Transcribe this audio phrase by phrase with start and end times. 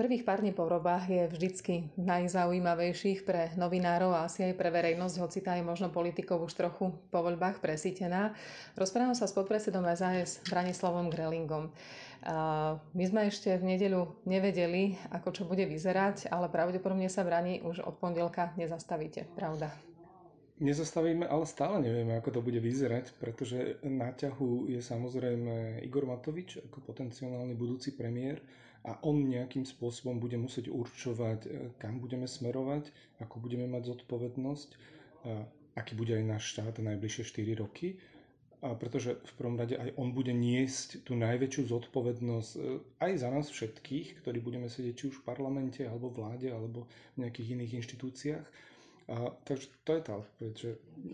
[0.00, 5.20] prvých pár dní po voľbách je vždycky najzaujímavejších pre novinárov a asi aj pre verejnosť,
[5.20, 8.32] hoci tá je možno politikov už trochu po voľbách presítená.
[8.80, 11.68] Rozprávam sa s podpredsedom SAS Branislavom Grelingom.
[12.96, 17.84] My sme ešte v nedeľu nevedeli, ako čo bude vyzerať, ale pravdepodobne sa Brani už
[17.84, 19.68] od pondelka nezastavíte, pravda?
[20.60, 26.60] Nezastavíme, ale stále nevieme, ako to bude vyzerať, pretože na ťahu je samozrejme Igor Matovič
[26.60, 28.44] ako potenciálny budúci premiér
[28.84, 31.48] a on nejakým spôsobom bude musieť určovať, e,
[31.80, 34.68] kam budeme smerovať, ako budeme mať zodpovednosť,
[35.76, 37.96] aký bude aj náš štát najbližšie 4 roky.
[38.60, 42.60] A pretože v prvom rade aj on bude niesť tú najväčšiu zodpovednosť e,
[43.00, 46.84] aj za nás všetkých, ktorí budeme sedieť či už v parlamente, alebo vláde, alebo
[47.16, 48.44] v nejakých iných inštitúciách
[49.10, 50.70] a, takže to je tá odpoveď, že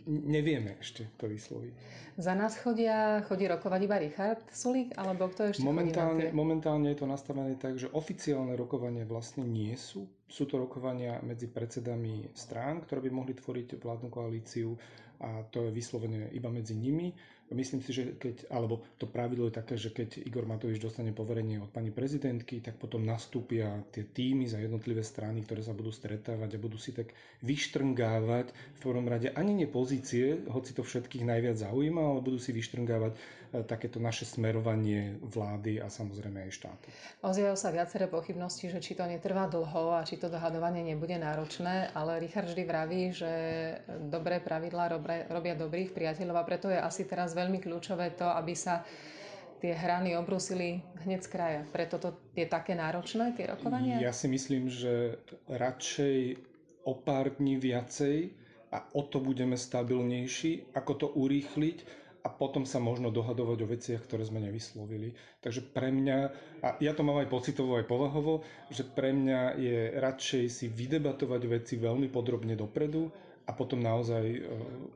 [0.06, 1.72] nevieme ešte to vysloviť.
[2.20, 6.98] Za nás chodia, chodí rokovať iba Richard Sulík, alebo kto ešte momentálne, chodí momentálne je
[7.00, 10.04] to nastavené tak, že oficiálne rokovania vlastne nie sú.
[10.28, 14.76] Sú to rokovania medzi predsedami strán, ktoré by mohli tvoriť vládnu koalíciu
[15.20, 17.12] a to je vyslovene iba medzi nimi.
[17.46, 21.62] Myslím si, že keď, alebo to pravidlo je také, že keď Igor Matovič dostane poverenie
[21.62, 26.58] od pani prezidentky, tak potom nastúpia tie týmy za jednotlivé strany, ktoré sa budú stretávať
[26.58, 27.14] a budú si tak
[27.46, 32.50] vyštrngávať v prvom rade ani nie pozície, hoci to všetkých najviac zaujíma, ale budú si
[32.50, 33.18] vyštrngávať e,
[33.62, 36.86] takéto naše smerovanie vlády a samozrejme aj štátu.
[37.22, 41.94] Ozývajú sa viaceré pochybnosti, že či to netrvá dlho a či to dohadovanie nebude náročné,
[41.94, 43.30] ale Richard vždy vraví, že
[44.10, 44.98] dobré pravidlá
[45.30, 48.82] robia dobrých priateľov a preto je asi teraz veľmi kľúčové to, aby sa
[49.58, 51.60] tie hrany obrusili hneď z kraja.
[51.72, 53.98] Preto to je také náročné, tie rokovania?
[53.98, 55.16] Ja si myslím, že
[55.48, 56.36] radšej
[56.84, 58.30] o pár dní viacej
[58.70, 64.02] a o to budeme stabilnejší, ako to urýchliť a potom sa možno dohadovať o veciach,
[64.02, 65.14] ktoré sme nevyslovili.
[65.38, 66.18] Takže pre mňa,
[66.58, 71.42] a ja to mám aj pocitovo, aj povahovo, že pre mňa je radšej si vydebatovať
[71.46, 73.14] veci veľmi podrobne dopredu,
[73.46, 74.40] a potom naozaj e,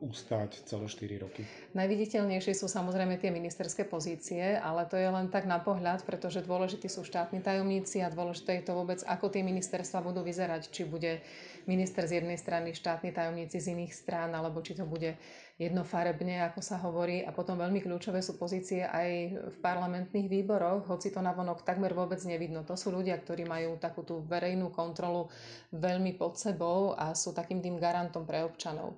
[0.03, 1.47] ústať celé 4 roky.
[1.79, 6.91] Najviditeľnejšie sú samozrejme tie ministerské pozície, ale to je len tak na pohľad, pretože dôležití
[6.91, 10.67] sú štátni tajomníci a dôležité je to vôbec, ako tie ministerstva budú vyzerať.
[10.67, 11.23] Či bude
[11.71, 15.15] minister z jednej strany, štátni tajomníci z iných strán, alebo či to bude
[15.61, 17.21] jednofarebne, ako sa hovorí.
[17.21, 22.17] A potom veľmi kľúčové sú pozície aj v parlamentných výboroch, hoci to navonok takmer vôbec
[22.25, 22.65] nevidno.
[22.65, 25.29] To sú ľudia, ktorí majú takú tú verejnú kontrolu
[25.77, 28.97] veľmi pod sebou a sú takým tým garantom pre občanov.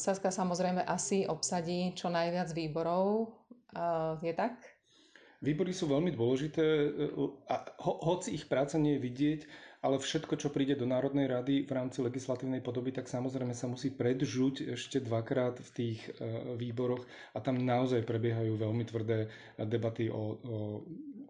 [0.00, 3.36] Saska samozrejme asi obsadí čo najviac výborov.
[4.24, 4.56] Je tak?
[5.42, 6.64] Výbory sú veľmi dôležité
[7.50, 9.40] a ho, hoci ich práca nie je vidieť,
[9.82, 13.90] ale všetko, čo príde do Národnej rady v rámci legislatívnej podoby, tak samozrejme sa musí
[13.90, 16.22] predžuť ešte dvakrát v tých e,
[16.54, 17.02] výboroch
[17.34, 19.26] a tam naozaj prebiehajú veľmi tvrdé
[19.58, 20.56] debaty o, o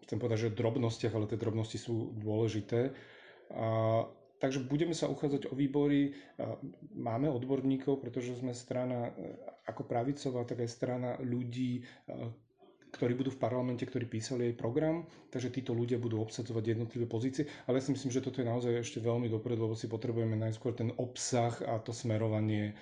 [0.04, 2.92] chcem povedať, že drobnostiach, ale tie drobnosti sú dôležité.
[3.56, 4.04] A,
[4.36, 6.12] takže budeme sa uchádzať o výbory.
[6.92, 9.32] Máme odborníkov, pretože sme strana e,
[9.64, 11.82] ako pravicová, tak aj strana ľudí, e,
[12.92, 17.48] ktorí budú v parlamente, ktorí písali aj program, takže títo ľudia budú obsadzovať jednotlivé pozície.
[17.64, 20.76] Ale ja si myslím, že toto je naozaj ešte veľmi dopredu, lebo si potrebujeme najskôr
[20.76, 22.76] ten obsah a to smerovanie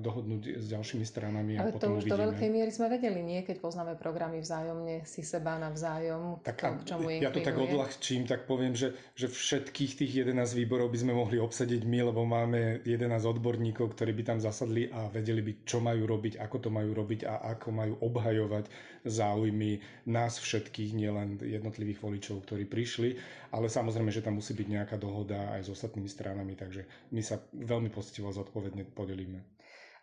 [0.00, 1.58] dohodnúť s ďalšími stranami.
[1.58, 2.12] Ale a potom to už uvidíme.
[2.14, 3.40] do veľkej miery sme vedeli, nie?
[3.42, 8.24] Keď poznáme programy vzájomne si seba navzájom, tak to, k čomu Ja to tak odľahčím,
[8.24, 12.82] tak poviem, že, že všetkých tých 11 výborov by sme mohli obsadiť my, lebo máme
[12.86, 16.90] 11 odborníkov, ktorí by tam zasadli a vedeli by, čo majú robiť, ako to majú
[16.94, 18.70] robiť a ako majú obhajovať
[19.02, 23.18] záujmy nás všetkých, nielen jednotlivých voličov, ktorí prišli,
[23.50, 27.42] ale samozrejme, že tam musí byť nejaká dohoda aj s ostatnými stranami, takže my sa
[27.52, 29.42] veľmi poctivo zodpovedne podelíme.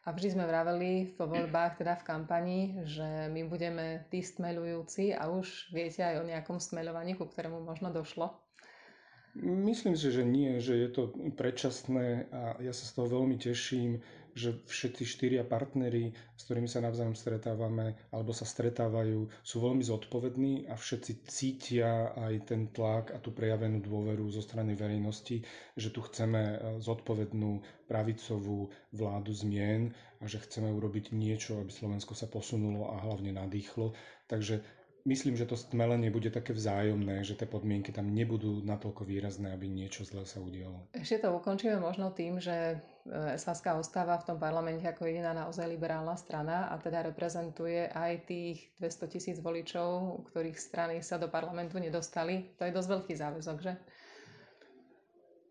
[0.07, 5.27] A vždy sme vraveli v voľbách, teda v kampani, že my budeme tí stmelujúci a
[5.27, 8.31] už viete aj o nejakom smeľovaní, ku ktorému možno došlo.
[9.39, 14.03] Myslím si, že nie, že je to predčasné a ja sa z toho veľmi teším,
[14.33, 20.67] že všetci štyria partnery, s ktorými sa navzájom stretávame alebo sa stretávajú, sú veľmi zodpovední
[20.67, 25.43] a všetci cítia aj ten tlak a tú prejavenú dôveru zo strany verejnosti,
[25.73, 32.11] že tu chceme e, zodpovednú pravicovú vládu zmien a že chceme urobiť niečo, aby Slovensko
[32.11, 33.95] sa posunulo a hlavne nadýchlo.
[34.25, 34.61] Takže
[35.09, 39.65] myslím, že to stmelenie bude také vzájomné, že tie podmienky tam nebudú natoľko výrazné, aby
[39.65, 40.93] niečo zlé sa udialo.
[40.93, 45.65] Ešte to ukončíme možno tým, že e, Saska ostáva v tom parlamente ako jediná naozaj
[45.65, 51.81] liberálna strana a teda reprezentuje aj tých 200 tisíc voličov, ktorých strany sa do parlamentu
[51.81, 52.53] nedostali.
[52.61, 53.73] To je dosť veľký záväzok, že?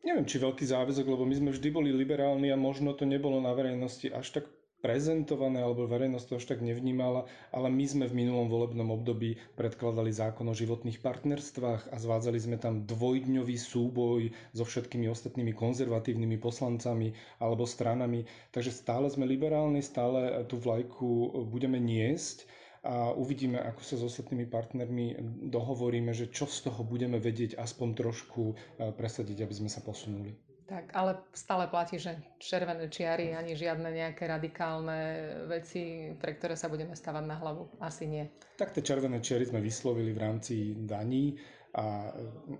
[0.06, 3.50] Neviem, či veľký záväzok, lebo my sme vždy boli liberálni a možno to nebolo na
[3.50, 4.44] verejnosti až tak
[4.78, 10.10] prezentované alebo verejnosť to až tak nevnímala, ale my sme v minulom volebnom období predkladali
[10.10, 14.20] zákon o životných partnerstvách a zvádzali sme tam dvojdňový súboj
[14.52, 18.22] so všetkými ostatnými konzervatívnymi poslancami alebo stranami.
[18.50, 21.08] Takže stále sme liberálni, stále tú vlajku
[21.46, 22.46] budeme niesť
[22.80, 25.18] a uvidíme, ako sa s ostatnými partnermi
[25.50, 30.47] dohovoríme, že čo z toho budeme vedieť aspoň trošku eh, presadiť, aby sme sa posunuli.
[30.68, 35.00] Tak, ale stále platí, že červené čiary ani žiadne nejaké radikálne
[35.48, 37.72] veci, pre ktoré sa budeme stavať na hlavu.
[37.80, 38.28] Asi nie.
[38.60, 41.40] Tak tie červené čiary sme vyslovili v rámci daní
[41.72, 42.12] a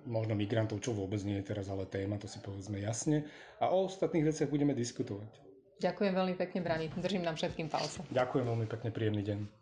[0.09, 3.29] možno migrantov, čo vôbec nie je teraz ale téma, to si povedzme jasne.
[3.61, 5.29] A o ostatných veciach budeme diskutovať.
[5.79, 6.87] Ďakujem veľmi pekne, Brani.
[6.89, 8.01] Držím nám všetkým palce.
[8.09, 9.59] Ďakujem veľmi pekne, príjemný deň.